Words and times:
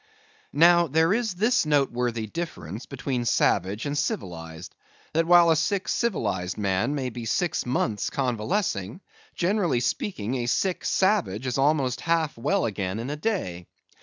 Now, 0.55 0.87
there 0.87 1.13
is 1.13 1.35
this 1.35 1.63
noteworthy 1.63 2.25
difference 2.25 2.87
between 2.87 3.23
savage 3.23 3.85
and 3.85 3.95
civilized; 3.95 4.73
that 5.13 5.27
while 5.27 5.51
a 5.51 5.55
sick, 5.55 5.87
civilized 5.87 6.57
man 6.57 6.95
may 6.95 7.11
be 7.11 7.25
six 7.25 7.67
months 7.67 8.09
convalescing, 8.09 9.01
generally 9.35 9.79
speaking, 9.79 10.33
a 10.37 10.47
sick 10.47 10.85
savage 10.85 11.45
is 11.45 11.59
almost 11.59 12.01
half 12.01 12.35
well 12.35 12.65
again 12.65 12.97
in 12.99 13.11
a 13.11 13.15
day. 13.15 13.67